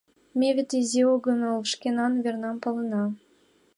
[0.37, 3.03] Ме вет изи огынал, шкенан вернам палена.